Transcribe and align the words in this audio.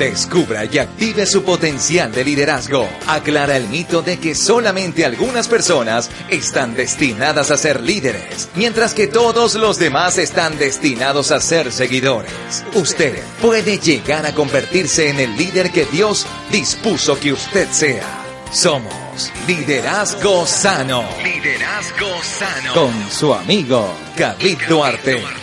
Descubra 0.00 0.64
y 0.64 0.78
active 0.78 1.26
su 1.26 1.44
potencial 1.44 2.10
de 2.10 2.24
liderazgo. 2.24 2.88
Aclara 3.06 3.58
el 3.58 3.68
mito 3.68 4.00
de 4.00 4.18
que 4.18 4.34
solamente 4.34 5.04
algunas 5.04 5.46
personas 5.46 6.10
están 6.30 6.74
destinadas 6.74 7.50
a 7.50 7.58
ser 7.58 7.82
líderes, 7.82 8.48
mientras 8.54 8.94
que 8.94 9.08
todos 9.08 9.56
los 9.56 9.78
demás 9.78 10.16
están 10.16 10.56
destinados 10.56 11.30
a 11.32 11.40
ser 11.40 11.70
seguidores. 11.70 12.32
Usted 12.72 13.22
puede 13.42 13.78
llegar 13.78 14.24
a 14.24 14.34
convertirse 14.34 15.10
en 15.10 15.20
el 15.20 15.36
líder 15.36 15.70
que 15.70 15.84
Dios 15.84 16.26
dispuso 16.50 17.20
que 17.20 17.34
usted 17.34 17.68
sea. 17.70 18.24
Somos 18.50 19.30
Liderazgo 19.46 20.46
Sano. 20.46 21.04
Liderazgo 21.22 22.22
Sano. 22.22 22.72
Con 22.72 23.10
su 23.10 23.34
amigo 23.34 23.94
David 24.16 24.60
Duarte. 24.66 25.39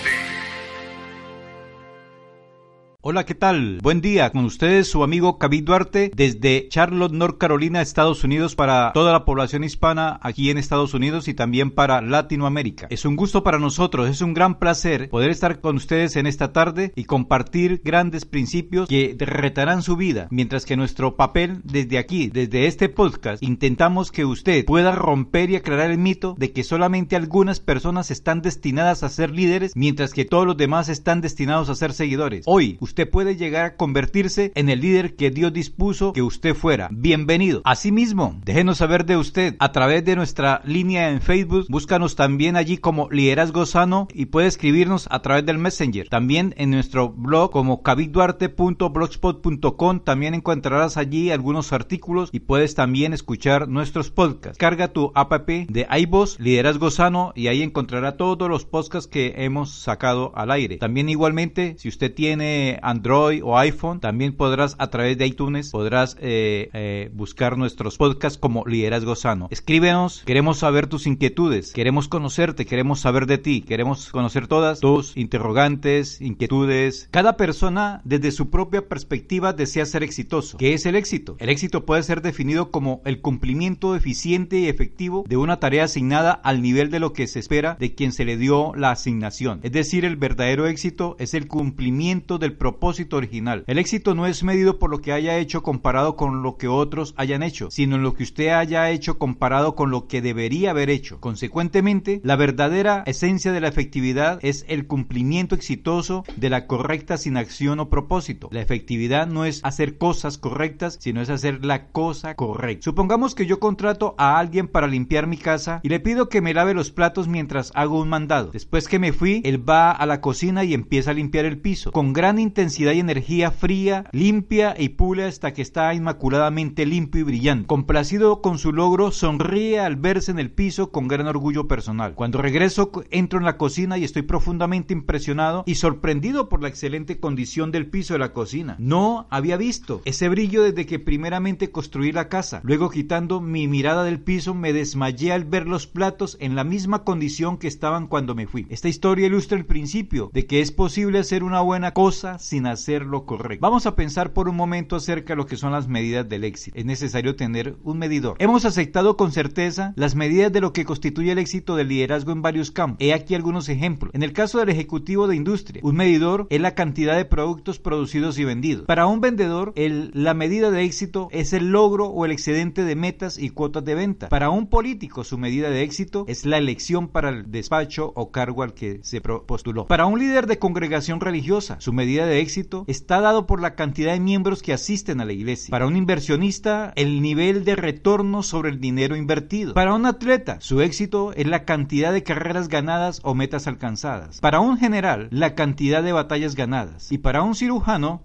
Hola, 3.09 3.25
¿qué 3.25 3.35
tal? 3.35 3.79
Buen 3.81 4.01
día. 4.01 4.31
Con 4.31 4.43
ustedes 4.43 4.91
su 4.91 5.01
amigo 5.01 5.37
David 5.39 5.63
Duarte 5.63 6.11
desde 6.13 6.67
Charlotte, 6.67 7.13
North 7.13 7.37
Carolina, 7.37 7.81
Estados 7.81 8.25
Unidos 8.25 8.53
para 8.53 8.91
toda 8.91 9.13
la 9.13 9.23
población 9.23 9.63
hispana 9.63 10.19
aquí 10.21 10.49
en 10.49 10.57
Estados 10.57 10.93
Unidos 10.93 11.29
y 11.29 11.33
también 11.33 11.71
para 11.71 12.01
Latinoamérica. 12.01 12.87
Es 12.89 13.05
un 13.05 13.15
gusto 13.15 13.43
para 13.43 13.59
nosotros, 13.59 14.09
es 14.09 14.19
un 14.19 14.33
gran 14.33 14.59
placer 14.59 15.07
poder 15.07 15.29
estar 15.29 15.61
con 15.61 15.77
ustedes 15.77 16.17
en 16.17 16.27
esta 16.27 16.51
tarde 16.51 16.91
y 16.97 17.05
compartir 17.05 17.79
grandes 17.81 18.25
principios 18.25 18.89
que 18.89 19.15
retarán 19.17 19.83
su 19.83 19.95
vida, 19.95 20.27
mientras 20.29 20.65
que 20.65 20.75
nuestro 20.75 21.15
papel 21.15 21.61
desde 21.63 21.99
aquí, 21.99 22.27
desde 22.27 22.67
este 22.67 22.89
podcast, 22.89 23.41
intentamos 23.41 24.11
que 24.11 24.25
usted 24.25 24.65
pueda 24.65 24.91
romper 24.91 25.49
y 25.49 25.55
aclarar 25.55 25.91
el 25.91 25.97
mito 25.97 26.35
de 26.37 26.51
que 26.51 26.65
solamente 26.65 27.15
algunas 27.15 27.61
personas 27.61 28.11
están 28.11 28.41
destinadas 28.41 29.03
a 29.03 29.07
ser 29.07 29.31
líderes, 29.31 29.71
mientras 29.77 30.11
que 30.11 30.25
todos 30.25 30.45
los 30.45 30.57
demás 30.57 30.89
están 30.89 31.21
destinados 31.21 31.69
a 31.69 31.75
ser 31.75 31.93
seguidores. 31.93 32.43
Hoy, 32.45 32.77
usted 32.81 32.96
puede 33.05 33.35
llegar 33.35 33.65
a 33.65 33.75
convertirse 33.75 34.51
en 34.55 34.69
el 34.69 34.79
líder 34.81 35.15
que 35.15 35.31
Dios 35.31 35.53
dispuso 35.53 36.13
que 36.13 36.21
usted 36.21 36.55
fuera. 36.55 36.89
Bienvenido. 36.91 37.61
Asimismo, 37.63 38.39
déjenos 38.43 38.79
saber 38.79 39.05
de 39.05 39.15
usted 39.17 39.55
a 39.59 39.71
través 39.71 40.03
de 40.05 40.15
nuestra 40.15 40.61
línea 40.65 41.11
en 41.11 41.21
Facebook. 41.21 41.65
Búscanos 41.69 42.15
también 42.15 42.55
allí 42.55 42.77
como 42.77 43.09
Liderazgo 43.09 43.65
Sano 43.65 44.07
y 44.13 44.25
puede 44.25 44.47
escribirnos 44.47 45.07
a 45.11 45.21
través 45.21 45.45
del 45.45 45.57
Messenger. 45.57 46.07
También 46.09 46.53
en 46.57 46.71
nuestro 46.71 47.09
blog 47.09 47.51
como 47.51 47.83
cabiduarte.blogspot.com 47.83 49.99
también 50.03 50.33
encontrarás 50.33 50.97
allí 50.97 51.31
algunos 51.31 51.71
artículos 51.73 52.29
y 52.31 52.39
puedes 52.39 52.75
también 52.75 53.13
escuchar 53.13 53.67
nuestros 53.67 54.11
podcasts. 54.11 54.57
Carga 54.57 54.87
tu 54.89 55.11
app 55.13 55.47
de 55.47 55.87
iVoox, 55.89 56.39
Liderazgo 56.39 56.89
Sano 56.89 57.33
y 57.35 57.47
ahí 57.47 57.61
encontrará 57.61 58.17
todos 58.17 58.49
los 58.49 58.65
podcasts 58.65 59.07
que 59.07 59.33
hemos 59.37 59.71
sacado 59.71 60.31
al 60.35 60.51
aire. 60.51 60.77
También 60.77 61.09
igualmente, 61.09 61.75
si 61.77 61.89
usted 61.89 62.13
tiene 62.13 62.79
Android 62.87 63.41
o 63.43 63.57
iPhone, 63.57 63.99
también 63.99 64.33
podrás 64.33 64.75
a 64.79 64.89
través 64.89 65.17
de 65.17 65.27
iTunes, 65.27 65.71
podrás 65.71 66.15
eh, 66.21 66.69
eh, 66.71 67.11
buscar 67.13 67.57
nuestros 67.57 67.97
podcasts 67.97 68.39
como 68.39 68.63
Liderazgo 68.65 69.15
Sano. 69.15 69.49
Escríbenos, 69.51 70.23
queremos 70.25 70.59
saber 70.59 70.87
tus 70.87 71.05
inquietudes, 71.05 71.73
queremos 71.73 72.07
conocerte, 72.07 72.65
queremos 72.65 73.01
saber 73.01 73.25
de 73.25 73.39
ti, 73.39 73.61
queremos 73.61 74.09
conocer 74.09 74.47
todas 74.47 74.79
tus 74.79 75.17
interrogantes, 75.17 76.21
inquietudes. 76.21 77.09
Cada 77.11 77.35
persona 77.35 77.99
desde 78.05 78.31
su 78.31 78.49
propia 78.49 78.87
perspectiva 78.87 79.51
desea 79.51 79.85
ser 79.85 80.03
exitoso. 80.03 80.57
¿Qué 80.57 80.73
es 80.73 80.85
el 80.85 80.95
éxito? 80.95 81.35
El 81.39 81.49
éxito 81.49 81.85
puede 81.85 82.03
ser 82.03 82.21
definido 82.21 82.71
como 82.71 83.01
el 83.03 83.19
cumplimiento 83.19 83.97
eficiente 83.97 84.59
y 84.59 84.67
efectivo 84.67 85.25
de 85.27 85.35
una 85.35 85.59
tarea 85.59 85.83
asignada 85.83 86.31
al 86.31 86.61
nivel 86.61 86.89
de 86.89 86.99
lo 86.99 87.11
que 87.11 87.27
se 87.27 87.39
espera 87.39 87.75
de 87.77 87.95
quien 87.95 88.13
se 88.13 88.23
le 88.23 88.37
dio 88.37 88.73
la 88.75 88.91
asignación. 88.91 89.59
Es 89.63 89.73
decir, 89.73 90.05
el 90.05 90.15
verdadero 90.15 90.67
éxito 90.67 91.17
es 91.19 91.33
el 91.33 91.49
cumplimiento 91.49 92.37
del 92.37 92.53
propósito 92.53 92.76
original. 93.11 93.63
El 93.67 93.77
éxito 93.77 94.15
no 94.15 94.25
es 94.25 94.43
medido 94.43 94.79
por 94.79 94.89
lo 94.89 94.99
que 94.99 95.13
haya 95.13 95.37
hecho 95.37 95.63
comparado 95.63 96.15
con 96.15 96.41
lo 96.41 96.57
que 96.57 96.67
otros 96.67 97.13
hayan 97.17 97.43
hecho, 97.43 97.69
sino 97.71 97.95
en 97.95 98.03
lo 98.03 98.13
que 98.13 98.23
usted 98.23 98.49
haya 98.49 98.89
hecho 98.89 99.17
comparado 99.17 99.75
con 99.75 99.91
lo 99.91 100.07
que 100.07 100.21
debería 100.21 100.71
haber 100.71 100.89
hecho. 100.89 101.19
Consecuentemente, 101.19 102.21
la 102.23 102.35
verdadera 102.35 103.03
esencia 103.05 103.51
de 103.51 103.61
la 103.61 103.67
efectividad 103.67 104.39
es 104.41 104.65
el 104.67 104.87
cumplimiento 104.87 105.55
exitoso 105.55 106.23
de 106.35 106.49
la 106.49 106.67
correcta 106.67 107.15
asignación 107.15 107.79
o 107.79 107.89
propósito. 107.89 108.49
La 108.51 108.61
efectividad 108.61 109.27
no 109.27 109.45
es 109.45 109.61
hacer 109.63 109.97
cosas 109.97 110.37
correctas, 110.37 110.97
sino 110.99 111.21
es 111.21 111.29
hacer 111.29 111.65
la 111.65 111.87
cosa 111.87 112.35
correcta. 112.35 112.83
Supongamos 112.83 113.35
que 113.35 113.45
yo 113.45 113.59
contrato 113.59 114.15
a 114.17 114.39
alguien 114.39 114.67
para 114.67 114.87
limpiar 114.87 115.27
mi 115.27 115.37
casa 115.37 115.79
y 115.83 115.89
le 115.89 115.99
pido 115.99 116.29
que 116.29 116.41
me 116.41 116.53
lave 116.53 116.73
los 116.73 116.91
platos 116.91 117.27
mientras 117.27 117.71
hago 117.75 118.01
un 118.01 118.09
mandado. 118.09 118.51
Después 118.51 118.87
que 118.87 118.99
me 118.99 119.13
fui, 119.13 119.41
él 119.43 119.67
va 119.67 119.91
a 119.91 120.05
la 120.05 120.21
cocina 120.21 120.63
y 120.63 120.73
empieza 120.73 121.11
a 121.11 121.13
limpiar 121.13 121.45
el 121.45 121.59
piso. 121.59 121.91
Con 121.91 122.13
gran 122.13 122.39
intención 122.39 122.56
densidad 122.57 122.91
y 122.91 122.99
energía 122.99 123.51
fría, 123.51 124.09
limpia 124.11 124.75
y 124.77 124.89
pule 124.89 125.23
hasta 125.23 125.53
que 125.53 125.61
está 125.61 125.93
inmaculadamente 125.93 126.85
limpio 126.85 127.21
y 127.21 127.23
brillante. 127.23 127.67
Complacido 127.67 128.41
con 128.41 128.57
su 128.57 128.73
logro, 128.73 129.11
sonríe 129.11 129.79
al 129.79 129.95
verse 129.95 130.31
en 130.31 130.39
el 130.39 130.51
piso 130.51 130.91
con 130.91 131.07
gran 131.07 131.27
orgullo 131.27 131.67
personal. 131.67 132.15
Cuando 132.15 132.41
regreso, 132.41 132.91
entro 133.11 133.39
en 133.39 133.45
la 133.45 133.57
cocina 133.57 133.97
y 133.97 134.03
estoy 134.03 134.23
profundamente 134.23 134.93
impresionado 134.93 135.63
y 135.65 135.75
sorprendido 135.75 136.49
por 136.49 136.61
la 136.61 136.67
excelente 136.67 137.19
condición 137.19 137.71
del 137.71 137.87
piso 137.87 138.13
de 138.13 138.19
la 138.19 138.33
cocina. 138.33 138.75
No 138.79 139.27
había 139.29 139.55
visto 139.55 140.01
ese 140.05 140.27
brillo 140.27 140.63
desde 140.63 140.85
que 140.85 140.99
primeramente 140.99 141.71
construí 141.71 142.11
la 142.11 142.27
casa. 142.27 142.61
Luego, 142.63 142.89
quitando 142.89 143.39
mi 143.39 143.67
mirada 143.67 144.03
del 144.03 144.19
piso, 144.19 144.53
me 144.53 144.73
desmayé 144.73 145.31
al 145.31 145.45
ver 145.45 145.67
los 145.67 145.87
platos 145.87 146.37
en 146.39 146.55
la 146.55 146.63
misma 146.63 147.03
condición 147.03 147.57
que 147.57 147.67
estaban 147.67 148.07
cuando 148.07 148.35
me 148.35 148.47
fui. 148.47 148.65
Esta 148.69 148.89
historia 148.89 149.27
ilustra 149.27 149.57
el 149.57 149.65
principio 149.65 150.31
de 150.33 150.45
que 150.45 150.61
es 150.61 150.71
posible 150.71 151.19
hacer 151.19 151.43
una 151.43 151.61
buena 151.61 151.93
cosa 151.93 152.39
sin 152.47 152.65
hacer 152.65 153.05
lo 153.05 153.25
correcto. 153.25 153.61
Vamos 153.61 153.85
a 153.87 153.95
pensar 153.95 154.31
por 154.31 154.47
un 154.47 154.55
momento 154.55 154.95
acerca 154.95 155.33
de 155.33 155.37
lo 155.37 155.45
que 155.45 155.57
son 155.57 155.73
las 155.73 155.89
medidas 155.89 156.29
del 156.29 156.45
éxito. 156.45 156.77
Es 156.79 156.85
necesario 156.85 157.35
tener 157.35 157.75
un 157.83 157.97
medidor. 157.97 158.37
Hemos 158.39 158.63
aceptado 158.63 159.17
con 159.17 159.33
certeza 159.33 159.91
las 159.97 160.15
medidas 160.15 160.53
de 160.53 160.61
lo 160.61 160.71
que 160.71 160.85
constituye 160.85 161.33
el 161.33 161.39
éxito 161.39 161.75
del 161.75 161.89
liderazgo 161.89 162.31
en 162.31 162.41
varios 162.41 162.71
campos. 162.71 162.99
He 163.01 163.13
aquí 163.13 163.35
algunos 163.35 163.67
ejemplos. 163.67 164.13
En 164.13 164.23
el 164.23 164.31
caso 164.31 164.59
del 164.59 164.69
ejecutivo 164.69 165.27
de 165.27 165.35
industria, 165.35 165.81
un 165.83 165.97
medidor 165.97 166.47
es 166.49 166.61
la 166.61 166.73
cantidad 166.73 167.17
de 167.17 167.25
productos 167.25 167.79
producidos 167.79 168.39
y 168.39 168.45
vendidos. 168.45 168.85
Para 168.85 169.07
un 169.07 169.19
vendedor, 169.19 169.73
la 169.75 170.33
medida 170.33 170.71
de 170.71 170.83
éxito 170.83 171.27
es 171.31 171.51
el 171.51 171.71
logro 171.71 172.05
o 172.05 172.23
el 172.23 172.31
excedente 172.31 172.85
de 172.85 172.95
metas 172.95 173.37
y 173.37 173.49
cuotas 173.49 173.83
de 173.83 173.95
venta. 173.95 174.29
Para 174.29 174.49
un 174.49 174.67
político, 174.67 175.25
su 175.25 175.37
medida 175.37 175.69
de 175.69 175.83
éxito 175.83 176.23
es 176.29 176.45
la 176.45 176.57
elección 176.57 177.09
para 177.09 177.29
el 177.29 177.51
despacho 177.51 178.13
o 178.15 178.31
cargo 178.31 178.63
al 178.63 178.73
que 178.73 179.01
se 179.03 179.19
postuló. 179.19 179.85
Para 179.85 180.05
un 180.05 180.17
líder 180.17 180.47
de 180.47 180.59
congregación 180.59 181.19
religiosa, 181.19 181.75
su 181.81 181.91
medida 181.91 182.25
de 182.25 182.36
éxito 182.37 182.85
está 182.87 183.21
dado 183.21 183.45
por 183.45 183.61
la 183.61 183.75
cantidad 183.75 184.13
de 184.13 184.19
miembros 184.19 184.61
que 184.61 184.73
asisten 184.73 185.21
a 185.21 185.25
la 185.25 185.33
iglesia. 185.33 185.71
Para 185.71 185.87
un 185.87 185.95
inversionista, 185.95 186.93
el 186.95 187.21
nivel 187.21 187.65
de 187.65 187.75
retorno 187.75 188.43
sobre 188.43 188.69
el 188.69 188.79
dinero 188.79 189.15
invertido. 189.15 189.73
Para 189.73 189.93
un 189.93 190.05
atleta, 190.05 190.57
su 190.61 190.81
éxito 190.81 191.33
es 191.33 191.47
la 191.47 191.65
cantidad 191.65 192.13
de 192.13 192.23
carreras 192.23 192.67
ganadas 192.67 193.19
o 193.23 193.35
metas 193.35 193.67
alcanzadas. 193.67 194.39
Para 194.39 194.59
un 194.59 194.77
general, 194.77 195.27
la 195.31 195.55
cantidad 195.55 196.03
de 196.03 196.13
batallas 196.13 196.55
ganadas. 196.55 197.11
Y 197.11 197.17
para 197.17 197.43
un 197.43 197.55
cirujano, 197.55 198.23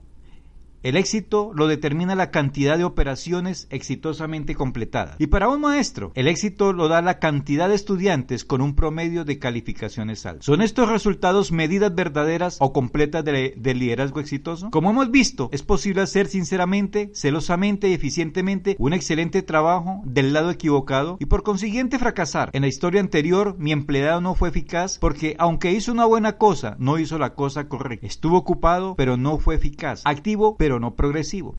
el 0.83 0.97
éxito 0.97 1.53
lo 1.55 1.69
determina 1.69 2.17
la 2.17 2.31
cantidad 2.31 2.77
de 2.77 2.85
operaciones 2.85 3.69
exitosamente 3.71 4.57
completadas. 4.57 5.15
Y 5.19 5.29
para 5.29 5.49
un 5.49 5.61
maestro, 5.61 6.11
el 6.17 6.27
éxito 6.27 6.73
lo 6.73 6.89
da 6.89 7.03
la 7.03 7.21
cantidad 7.21 7.69
de 7.69 7.77
estudiantes 7.77 8.45
con 8.45 8.61
un 8.61 8.75
promedio 8.75 9.25
de 9.25 9.39
calificaciones 9.39 10.27
altas. 10.27 10.45
¿Son 10.45 10.61
estos 10.61 10.89
resultados 10.89 11.53
medidas 11.53 11.95
verdaderas 11.95 12.57
o 12.59 12.73
completas 12.73 13.25
de, 13.25 13.55
liderazgo 13.57 14.19
exitoso? 14.19 14.71
Como 14.71 14.91
hemos 14.91 15.11
visto, 15.11 15.49
es 15.53 15.63
posible 15.63 16.03
hacer 16.03 16.27
sinceramente, 16.27 17.11
celosamente 17.15 17.89
y 17.89 17.93
eficientemente 17.93 18.75
un 18.79 18.93
excelente 18.93 19.43
trabajo 19.43 20.03
del 20.05 20.33
lado 20.33 20.51
equivocado 20.51 21.17
y 21.21 21.27
por 21.27 21.45
consiguiente 21.45 21.99
fracasar. 21.99 22.51
En 22.53 22.63
la 22.63 22.69
historia 22.69 23.01
anterior, 23.01 23.55
mi 23.59 23.71
empleado 23.71 24.21
no 24.21 24.35
fue 24.35 24.49
eficaz 24.49 24.99
porque 24.99 25.37
aunque 25.39 25.73
hizo 25.73 25.93
una 25.93 26.07
buena 26.07 26.39
cosa, 26.39 26.77
no 26.81 26.99
hizo 26.99 27.19
la 27.19 27.35
cosa 27.35 27.69
correcta. 27.69 28.07
Estuvo 28.07 28.37
ocupado, 28.37 28.97
pero 28.97 29.17
no 29.17 29.39
fue 29.39 29.55
eficaz. 29.55 30.03
Activo, 30.05 30.57
pero 30.57 30.72
no 30.79 30.95
progresivo. 30.95 31.57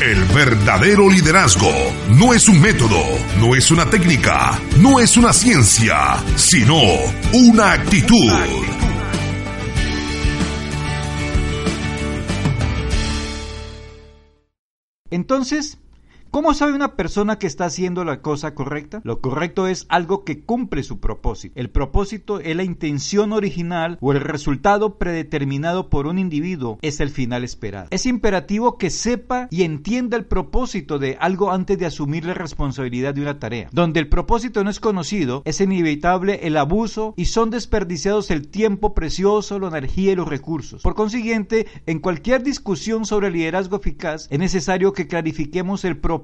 El 0.00 0.24
verdadero 0.34 1.10
liderazgo 1.10 1.70
no 2.08 2.32
es 2.32 2.48
un 2.48 2.58
método, 2.60 3.02
no 3.38 3.54
es 3.54 3.70
una 3.70 3.84
técnica, 3.90 4.58
no 4.78 4.98
es 4.98 5.18
una 5.18 5.32
ciencia, 5.32 6.16
sino 6.36 6.76
una 7.34 7.72
actitud. 7.72 8.32
Entonces, 15.10 15.76
¿Cómo 16.30 16.54
sabe 16.54 16.74
una 16.74 16.94
persona 16.94 17.40
que 17.40 17.48
está 17.48 17.64
haciendo 17.64 18.04
la 18.04 18.22
cosa 18.22 18.54
correcta? 18.54 19.00
Lo 19.02 19.20
correcto 19.20 19.66
es 19.66 19.86
algo 19.88 20.22
que 20.22 20.44
cumple 20.44 20.84
su 20.84 21.00
propósito. 21.00 21.58
El 21.58 21.70
propósito 21.70 22.38
es 22.38 22.54
la 22.54 22.62
intención 22.62 23.32
original 23.32 23.98
o 24.00 24.12
el 24.12 24.20
resultado 24.20 24.96
predeterminado 24.96 25.90
por 25.90 26.06
un 26.06 26.20
individuo, 26.20 26.78
es 26.82 27.00
el 27.00 27.10
final 27.10 27.42
esperado. 27.42 27.88
Es 27.90 28.06
imperativo 28.06 28.78
que 28.78 28.90
sepa 28.90 29.48
y 29.50 29.64
entienda 29.64 30.16
el 30.16 30.24
propósito 30.24 31.00
de 31.00 31.16
algo 31.18 31.50
antes 31.50 31.76
de 31.78 31.86
asumir 31.86 32.24
la 32.24 32.34
responsabilidad 32.34 33.12
de 33.12 33.22
una 33.22 33.40
tarea. 33.40 33.68
Donde 33.72 33.98
el 33.98 34.08
propósito 34.08 34.62
no 34.62 34.70
es 34.70 34.78
conocido, 34.78 35.42
es 35.44 35.60
inevitable 35.60 36.46
el 36.46 36.56
abuso 36.58 37.12
y 37.16 37.24
son 37.24 37.50
desperdiciados 37.50 38.30
el 38.30 38.46
tiempo 38.46 38.94
precioso, 38.94 39.58
la 39.58 39.66
energía 39.66 40.12
y 40.12 40.16
los 40.16 40.28
recursos. 40.28 40.82
Por 40.82 40.94
consiguiente, 40.94 41.66
en 41.86 41.98
cualquier 41.98 42.44
discusión 42.44 43.04
sobre 43.04 43.32
liderazgo 43.32 43.78
eficaz, 43.78 44.28
es 44.30 44.38
necesario 44.38 44.92
que 44.92 45.08
clarifiquemos 45.08 45.84
el 45.84 45.96
propósito 45.96 46.19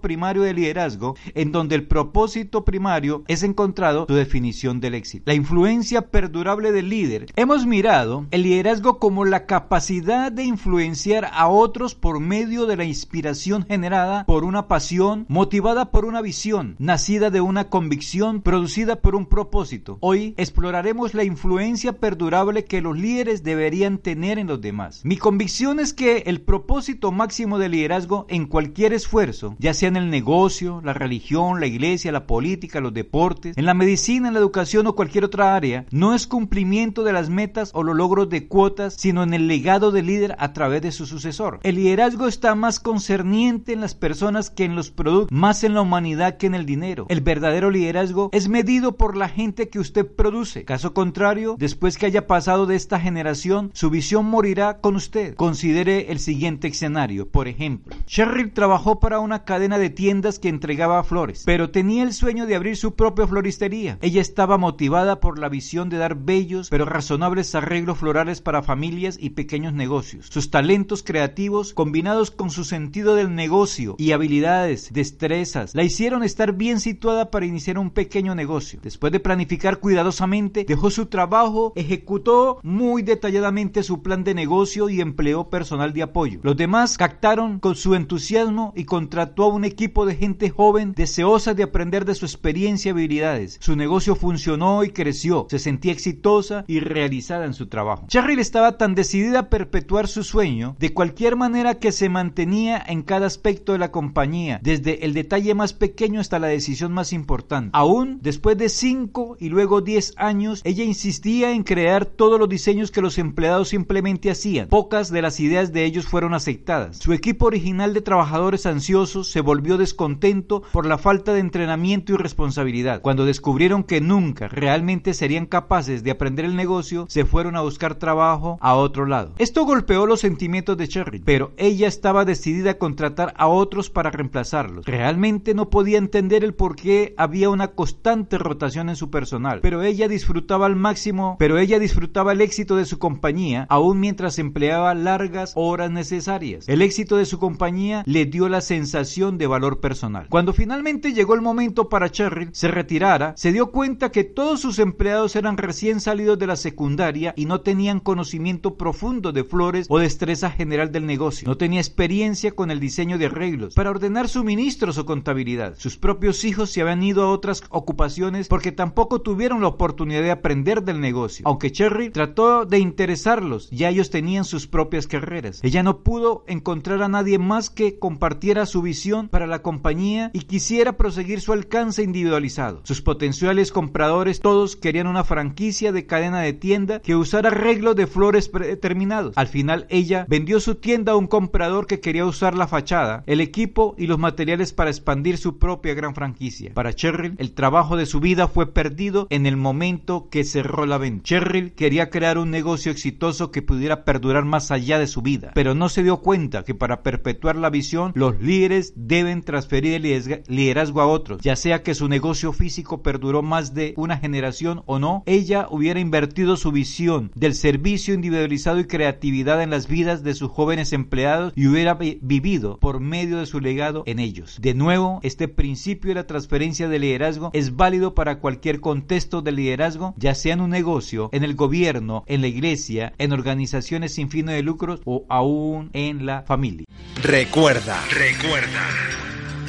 primario 0.00 0.42
del 0.42 0.56
liderazgo, 0.56 1.16
en 1.34 1.52
donde 1.52 1.74
el 1.74 1.86
propósito 1.86 2.64
primario 2.64 3.24
es 3.28 3.42
encontrado 3.42 4.06
su 4.08 4.14
definición 4.14 4.80
del 4.80 4.94
éxito. 4.94 5.24
La 5.26 5.34
influencia 5.34 6.08
perdurable 6.10 6.72
del 6.72 6.88
líder. 6.88 7.26
Hemos 7.36 7.66
mirado 7.66 8.26
el 8.30 8.42
liderazgo 8.42 8.98
como 8.98 9.24
la 9.24 9.46
capacidad 9.46 10.32
de 10.32 10.44
influenciar 10.44 11.30
a 11.32 11.48
otros 11.48 11.94
por 11.94 12.20
medio 12.20 12.66
de 12.66 12.76
la 12.76 12.84
inspiración 12.84 13.64
generada 13.66 14.24
por 14.26 14.44
una 14.44 14.68
pasión, 14.68 15.26
motivada 15.28 15.90
por 15.90 16.04
una 16.04 16.22
visión, 16.22 16.76
nacida 16.78 17.30
de 17.30 17.40
una 17.40 17.68
convicción, 17.68 18.42
producida 18.42 18.96
por 18.96 19.14
un 19.14 19.26
propósito. 19.26 19.98
Hoy 20.00 20.34
exploraremos 20.36 21.14
la 21.14 21.24
influencia 21.24 21.98
perdurable 21.98 22.64
que 22.64 22.80
los 22.80 22.98
líderes 22.98 23.42
deberían 23.42 23.98
tener 23.98 24.38
en 24.38 24.46
los 24.46 24.60
demás. 24.60 25.00
Mi 25.04 25.16
convicción 25.16 25.80
es 25.80 25.92
que 25.92 26.24
el 26.26 26.40
propósito 26.40 27.12
máximo 27.12 27.58
del 27.58 27.72
liderazgo 27.72 28.26
en 28.28 28.46
cualquier 28.46 28.92
esfuerzo, 28.92 29.39
ya 29.58 29.74
sea 29.74 29.88
en 29.88 29.96
el 29.96 30.10
negocio, 30.10 30.80
la 30.84 30.92
religión, 30.92 31.60
la 31.60 31.66
iglesia, 31.66 32.12
la 32.12 32.26
política, 32.26 32.80
los 32.80 32.94
deportes, 32.94 33.56
en 33.56 33.64
la 33.64 33.74
medicina, 33.74 34.28
en 34.28 34.34
la 34.34 34.40
educación 34.40 34.86
o 34.86 34.94
cualquier 34.94 35.24
otra 35.24 35.54
área, 35.54 35.86
no 35.90 36.14
es 36.14 36.26
cumplimiento 36.26 37.04
de 37.04 37.12
las 37.12 37.30
metas 37.30 37.70
o 37.74 37.82
los 37.82 37.96
logros 37.96 38.28
de 38.28 38.46
cuotas, 38.46 38.94
sino 38.94 39.22
en 39.22 39.34
el 39.34 39.48
legado 39.48 39.90
del 39.90 40.06
líder 40.06 40.36
a 40.38 40.52
través 40.52 40.82
de 40.82 40.92
su 40.92 41.06
sucesor. 41.06 41.60
El 41.62 41.76
liderazgo 41.76 42.26
está 42.26 42.54
más 42.54 42.80
concerniente 42.80 43.72
en 43.72 43.80
las 43.80 43.94
personas 43.94 44.50
que 44.50 44.64
en 44.64 44.76
los 44.76 44.90
productos, 44.90 45.36
más 45.36 45.64
en 45.64 45.74
la 45.74 45.82
humanidad 45.82 46.36
que 46.36 46.46
en 46.46 46.54
el 46.54 46.66
dinero. 46.66 47.06
El 47.08 47.20
verdadero 47.20 47.70
liderazgo 47.70 48.30
es 48.32 48.48
medido 48.48 48.96
por 48.96 49.16
la 49.16 49.28
gente 49.28 49.68
que 49.68 49.78
usted 49.78 50.06
produce. 50.06 50.64
Caso 50.64 50.94
contrario, 50.94 51.56
después 51.58 51.96
que 51.96 52.06
haya 52.06 52.26
pasado 52.26 52.66
de 52.66 52.76
esta 52.76 53.00
generación, 53.00 53.70
su 53.74 53.90
visión 53.90 54.26
morirá 54.26 54.78
con 54.80 54.96
usted. 54.96 55.34
Considere 55.34 56.10
el 56.12 56.18
siguiente 56.18 56.68
escenario. 56.68 57.28
Por 57.28 57.48
ejemplo, 57.48 57.94
Sherrill 58.06 58.52
trabajó 58.52 59.00
para 59.00 59.20
una 59.30 59.44
cadena 59.44 59.78
de 59.78 59.90
tiendas 59.90 60.40
que 60.40 60.48
entregaba 60.48 61.04
flores, 61.04 61.44
pero 61.46 61.70
tenía 61.70 62.02
el 62.02 62.12
sueño 62.12 62.46
de 62.46 62.56
abrir 62.56 62.76
su 62.76 62.96
propia 62.96 63.28
floristería. 63.28 63.96
Ella 64.02 64.20
estaba 64.20 64.58
motivada 64.58 65.20
por 65.20 65.38
la 65.38 65.48
visión 65.48 65.88
de 65.88 65.98
dar 65.98 66.16
bellos 66.16 66.68
pero 66.68 66.84
razonables 66.84 67.54
arreglos 67.54 67.98
florales 67.98 68.40
para 68.40 68.64
familias 68.64 69.18
y 69.20 69.30
pequeños 69.30 69.72
negocios. 69.72 70.26
Sus 70.30 70.50
talentos 70.50 71.04
creativos, 71.04 71.74
combinados 71.74 72.32
con 72.32 72.50
su 72.50 72.64
sentido 72.64 73.14
del 73.14 73.36
negocio 73.36 73.94
y 73.98 74.10
habilidades, 74.10 74.92
destrezas, 74.92 75.76
la 75.76 75.84
hicieron 75.84 76.24
estar 76.24 76.54
bien 76.54 76.80
situada 76.80 77.30
para 77.30 77.46
iniciar 77.46 77.78
un 77.78 77.90
pequeño 77.90 78.34
negocio. 78.34 78.80
Después 78.82 79.12
de 79.12 79.20
planificar 79.20 79.78
cuidadosamente, 79.78 80.64
dejó 80.66 80.90
su 80.90 81.06
trabajo, 81.06 81.72
ejecutó 81.76 82.58
muy 82.64 83.02
detalladamente 83.02 83.84
su 83.84 84.02
plan 84.02 84.24
de 84.24 84.34
negocio 84.34 84.88
y 84.88 85.00
empleó 85.00 85.50
personal 85.50 85.92
de 85.92 86.02
apoyo. 86.02 86.40
Los 86.42 86.56
demás 86.56 86.98
captaron 86.98 87.60
con 87.60 87.76
su 87.76 87.94
entusiasmo 87.94 88.72
y 88.74 88.86
contrató 89.20 89.44
a 89.44 89.54
un 89.54 89.66
equipo 89.66 90.06
de 90.06 90.14
gente 90.14 90.48
joven 90.48 90.94
deseosa 90.96 91.52
de 91.52 91.62
aprender 91.62 92.06
de 92.06 92.14
su 92.14 92.24
experiencia 92.24 92.88
y 92.88 92.92
habilidades. 92.92 93.58
Su 93.60 93.76
negocio 93.76 94.16
funcionó 94.16 94.82
y 94.82 94.92
creció, 94.92 95.46
se 95.50 95.58
sentía 95.58 95.92
exitosa 95.92 96.64
y 96.66 96.80
realizada 96.80 97.44
en 97.44 97.52
su 97.52 97.66
trabajo. 97.66 98.06
Cheryl 98.08 98.38
estaba 98.38 98.78
tan 98.78 98.94
decidida 98.94 99.40
a 99.40 99.48
perpetuar 99.50 100.08
su 100.08 100.24
sueño 100.24 100.74
de 100.78 100.94
cualquier 100.94 101.36
manera 101.36 101.74
que 101.74 101.92
se 101.92 102.08
mantenía 102.08 102.82
en 102.88 103.02
cada 103.02 103.26
aspecto 103.26 103.72
de 103.72 103.78
la 103.78 103.90
compañía, 103.90 104.58
desde 104.62 105.04
el 105.04 105.12
detalle 105.12 105.54
más 105.54 105.74
pequeño 105.74 106.18
hasta 106.18 106.38
la 106.38 106.46
decisión 106.46 106.92
más 106.92 107.12
importante. 107.12 107.72
Aún 107.74 108.20
después 108.22 108.56
de 108.56 108.70
5 108.70 109.36
y 109.38 109.50
luego 109.50 109.82
10 109.82 110.14
años, 110.16 110.62
ella 110.64 110.84
insistía 110.84 111.52
en 111.52 111.62
crear 111.62 112.06
todos 112.06 112.40
los 112.40 112.48
diseños 112.48 112.90
que 112.90 113.02
los 113.02 113.18
empleados 113.18 113.68
simplemente 113.68 114.30
hacían. 114.30 114.68
Pocas 114.68 115.10
de 115.10 115.20
las 115.20 115.40
ideas 115.40 115.74
de 115.74 115.84
ellos 115.84 116.06
fueron 116.06 116.32
aceptadas. 116.32 116.96
Su 116.96 117.12
equipo 117.12 117.44
original 117.44 117.92
de 117.92 118.00
trabajadores 118.00 118.64
ansiosos 118.64 119.09
se 119.10 119.40
volvió 119.40 119.76
descontento 119.76 120.62
por 120.72 120.86
la 120.86 120.98
falta 120.98 121.32
de 121.32 121.40
entrenamiento 121.40 122.12
y 122.12 122.16
responsabilidad. 122.16 123.02
Cuando 123.02 123.24
descubrieron 123.24 123.82
que 123.82 124.00
nunca 124.00 124.48
realmente 124.48 125.14
serían 125.14 125.46
capaces 125.46 126.04
de 126.04 126.12
aprender 126.12 126.44
el 126.44 126.54
negocio, 126.54 127.06
se 127.08 127.24
fueron 127.24 127.56
a 127.56 127.62
buscar 127.62 127.96
trabajo 127.96 128.58
a 128.60 128.74
otro 128.74 129.06
lado. 129.06 129.32
Esto 129.38 129.64
golpeó 129.64 130.06
los 130.06 130.20
sentimientos 130.20 130.76
de 130.76 130.88
Cheryl, 130.88 131.22
pero 131.24 131.52
ella 131.56 131.88
estaba 131.88 132.24
decidida 132.24 132.72
a 132.72 132.78
contratar 132.78 133.34
a 133.36 133.48
otros 133.48 133.90
para 133.90 134.10
reemplazarlos. 134.10 134.86
Realmente 134.86 135.54
no 135.54 135.70
podía 135.70 135.98
entender 135.98 136.44
el 136.44 136.54
por 136.54 136.76
qué 136.76 137.14
había 137.16 137.50
una 137.50 137.68
constante 137.68 138.38
rotación 138.38 138.88
en 138.88 138.96
su 138.96 139.10
personal, 139.10 139.60
pero 139.60 139.82
ella 139.82 140.06
disfrutaba 140.06 140.66
al 140.66 140.76
máximo, 140.76 141.36
pero 141.38 141.58
ella 141.58 141.78
disfrutaba 141.78 142.32
el 142.32 142.40
éxito 142.40 142.76
de 142.76 142.84
su 142.84 142.98
compañía 142.98 143.66
aún 143.68 143.98
mientras 144.00 144.38
empleaba 144.38 144.94
largas 144.94 145.52
horas 145.56 145.90
necesarias. 145.90 146.68
El 146.68 146.82
éxito 146.82 147.16
de 147.16 147.26
su 147.26 147.38
compañía 147.38 148.02
le 148.06 148.26
dio 148.26 148.48
la 148.48 148.60
sensación 148.60 148.89
de 148.90 149.46
valor 149.46 149.80
personal. 149.80 150.26
Cuando 150.28 150.52
finalmente 150.52 151.12
llegó 151.12 151.34
el 151.34 151.40
momento 151.40 151.88
para 151.88 152.10
Cheryl 152.10 152.50
se 152.52 152.68
retirara, 152.68 153.34
se 153.36 153.52
dio 153.52 153.70
cuenta 153.70 154.10
que 154.10 154.24
todos 154.24 154.60
sus 154.60 154.78
empleados 154.78 155.36
eran 155.36 155.56
recién 155.56 156.00
salidos 156.00 156.38
de 156.38 156.46
la 156.46 156.56
secundaria 156.56 157.32
y 157.36 157.46
no 157.46 157.60
tenían 157.60 158.00
conocimiento 158.00 158.74
profundo 158.76 159.32
de 159.32 159.44
flores 159.44 159.86
o 159.88 159.98
destreza 159.98 160.50
general 160.50 160.90
del 160.90 161.06
negocio. 161.06 161.46
No 161.48 161.56
tenía 161.56 161.80
experiencia 161.80 162.52
con 162.52 162.70
el 162.70 162.80
diseño 162.80 163.16
de 163.16 163.26
arreglos 163.26 163.74
para 163.74 163.90
ordenar 163.90 164.28
suministros 164.28 164.98
o 164.98 165.06
contabilidad. 165.06 165.74
Sus 165.78 165.96
propios 165.96 166.44
hijos 166.44 166.70
se 166.70 166.82
habían 166.82 167.02
ido 167.02 167.22
a 167.22 167.30
otras 167.30 167.62
ocupaciones 167.70 168.48
porque 168.48 168.72
tampoco 168.72 169.20
tuvieron 169.20 169.60
la 169.60 169.68
oportunidad 169.68 170.22
de 170.22 170.30
aprender 170.32 170.82
del 170.82 171.00
negocio. 171.00 171.44
Aunque 171.46 171.72
Cherry 171.72 172.10
trató 172.10 172.64
de 172.64 172.78
interesarlos, 172.78 173.70
ya 173.70 173.88
ellos 173.88 174.10
tenían 174.10 174.44
sus 174.44 174.66
propias 174.66 175.06
carreras. 175.06 175.60
Ella 175.62 175.82
no 175.82 176.00
pudo 176.00 176.44
encontrar 176.46 177.02
a 177.02 177.08
nadie 177.08 177.38
más 177.38 177.70
que 177.70 177.98
compartiera 177.98 178.66
su 178.66 178.79
visión 178.82 179.28
para 179.28 179.46
la 179.46 179.62
compañía 179.62 180.30
y 180.32 180.40
quisiera 180.40 180.96
proseguir 180.96 181.40
su 181.40 181.52
alcance 181.52 182.02
individualizado. 182.02 182.80
Sus 182.84 183.02
potenciales 183.02 183.72
compradores 183.72 184.40
todos 184.40 184.76
querían 184.76 185.06
una 185.06 185.24
franquicia 185.24 185.92
de 185.92 186.06
cadena 186.06 186.40
de 186.40 186.52
tienda 186.52 187.00
que 187.00 187.16
usara 187.16 187.48
arreglos 187.48 187.96
de 187.96 188.06
flores 188.06 188.48
predeterminados. 188.48 189.36
Al 189.36 189.48
final 189.48 189.86
ella 189.88 190.26
vendió 190.28 190.60
su 190.60 190.76
tienda 190.76 191.12
a 191.12 191.16
un 191.16 191.26
comprador 191.26 191.86
que 191.86 192.00
quería 192.00 192.24
usar 192.24 192.56
la 192.56 192.68
fachada, 192.68 193.22
el 193.26 193.40
equipo 193.40 193.94
y 193.98 194.06
los 194.06 194.18
materiales 194.18 194.72
para 194.72 194.90
expandir 194.90 195.38
su 195.38 195.58
propia 195.58 195.94
gran 195.94 196.14
franquicia. 196.14 196.72
Para 196.74 196.92
Cheryl, 196.92 197.34
el 197.38 197.52
trabajo 197.52 197.96
de 197.96 198.06
su 198.06 198.20
vida 198.20 198.48
fue 198.48 198.72
perdido 198.72 199.26
en 199.30 199.46
el 199.46 199.56
momento 199.56 200.28
que 200.30 200.44
cerró 200.44 200.86
la 200.86 200.98
venta. 200.98 201.24
Cheryl 201.24 201.72
quería 201.72 202.10
crear 202.10 202.38
un 202.38 202.50
negocio 202.50 202.92
exitoso 202.92 203.50
que 203.50 203.62
pudiera 203.62 204.04
perdurar 204.04 204.44
más 204.44 204.70
allá 204.70 204.98
de 204.98 205.06
su 205.06 205.22
vida, 205.22 205.52
pero 205.54 205.74
no 205.74 205.88
se 205.88 206.02
dio 206.02 206.18
cuenta 206.18 206.64
que 206.64 206.74
para 206.74 207.02
perpetuar 207.02 207.56
la 207.56 207.70
visión, 207.70 208.12
los 208.14 208.40
líderes 208.40 208.69
deben 208.94 209.42
transferir 209.42 209.94
el 209.94 210.44
liderazgo 210.48 211.00
a 211.00 211.06
otros, 211.06 211.42
ya 211.42 211.56
sea 211.56 211.82
que 211.82 211.94
su 211.94 212.08
negocio 212.08 212.52
físico 212.52 213.02
perduró 213.02 213.42
más 213.42 213.74
de 213.74 213.94
una 213.96 214.18
generación 214.18 214.82
o 214.86 214.98
no, 214.98 215.22
ella 215.26 215.66
hubiera 215.70 216.00
invertido 216.00 216.56
su 216.56 216.72
visión 216.72 217.32
del 217.34 217.54
servicio 217.54 218.14
individualizado 218.14 218.80
y 218.80 218.86
creatividad 218.86 219.62
en 219.62 219.70
las 219.70 219.88
vidas 219.88 220.22
de 220.22 220.34
sus 220.34 220.50
jóvenes 220.50 220.92
empleados 220.92 221.52
y 221.56 221.66
hubiera 221.66 221.94
vivido 221.94 222.78
por 222.78 223.00
medio 223.00 223.38
de 223.38 223.46
su 223.46 223.60
legado 223.60 224.02
en 224.06 224.18
ellos. 224.18 224.58
De 224.60 224.74
nuevo, 224.74 225.20
este 225.22 225.48
principio 225.48 226.10
de 226.10 226.14
la 226.14 226.26
transferencia 226.26 226.88
de 226.88 226.98
liderazgo 226.98 227.50
es 227.52 227.76
válido 227.76 228.14
para 228.14 228.38
cualquier 228.38 228.80
contexto 228.80 229.42
de 229.42 229.52
liderazgo, 229.52 230.14
ya 230.16 230.34
sea 230.34 230.54
en 230.54 230.60
un 230.60 230.70
negocio, 230.70 231.28
en 231.32 231.44
el 231.44 231.54
gobierno, 231.54 232.24
en 232.26 232.40
la 232.40 232.48
iglesia, 232.48 233.12
en 233.18 233.32
organizaciones 233.32 234.14
sin 234.14 234.30
fines 234.30 234.54
de 234.54 234.62
lucros 234.62 235.00
o 235.04 235.24
aún 235.28 235.90
en 235.92 236.26
la 236.26 236.42
familia. 236.42 236.86
Recuerda, 237.22 238.00
recuerda. 238.10 238.59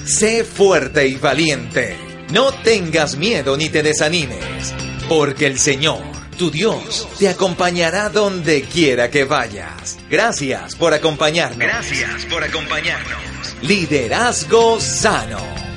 Sé 0.05 0.43
fuerte 0.43 1.07
y 1.07 1.15
valiente. 1.15 1.97
No 2.31 2.51
tengas 2.51 3.17
miedo 3.17 3.57
ni 3.57 3.69
te 3.69 3.83
desanimes, 3.83 4.73
porque 5.07 5.45
el 5.45 5.59
Señor, 5.59 6.01
tu 6.37 6.49
Dios, 6.49 7.07
te 7.19 7.29
acompañará 7.29 8.09
donde 8.09 8.63
quiera 8.63 9.09
que 9.11 9.25
vayas. 9.25 9.97
Gracias 10.09 10.75
por 10.75 10.93
acompañarnos. 10.93 11.59
Gracias 11.59 12.25
por 12.25 12.43
acompañarnos. 12.43 13.19
Liderazgo 13.61 14.79
sano. 14.79 15.70